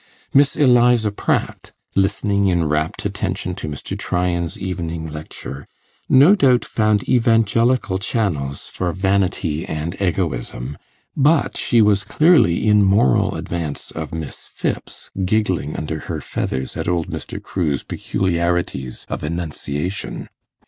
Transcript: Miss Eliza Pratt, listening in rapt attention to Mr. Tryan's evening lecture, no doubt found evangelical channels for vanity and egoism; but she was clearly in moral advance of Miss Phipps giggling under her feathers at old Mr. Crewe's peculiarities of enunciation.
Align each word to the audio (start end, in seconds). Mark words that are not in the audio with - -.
Miss 0.33 0.55
Eliza 0.55 1.11
Pratt, 1.11 1.73
listening 1.93 2.47
in 2.47 2.67
rapt 2.67 3.05
attention 3.05 3.53
to 3.53 3.67
Mr. 3.67 3.95
Tryan's 3.95 4.57
evening 4.57 5.05
lecture, 5.05 5.67
no 6.09 6.33
doubt 6.33 6.65
found 6.65 7.07
evangelical 7.07 7.99
channels 7.99 8.61
for 8.65 8.91
vanity 8.93 9.63
and 9.63 9.95
egoism; 10.01 10.75
but 11.15 11.55
she 11.55 11.83
was 11.83 12.03
clearly 12.03 12.67
in 12.67 12.81
moral 12.83 13.35
advance 13.35 13.91
of 13.91 14.11
Miss 14.11 14.47
Phipps 14.47 15.11
giggling 15.23 15.75
under 15.75 15.99
her 15.99 16.19
feathers 16.19 16.75
at 16.75 16.87
old 16.87 17.07
Mr. 17.11 17.39
Crewe's 17.39 17.83
peculiarities 17.83 19.05
of 19.07 19.23
enunciation. 19.23 20.29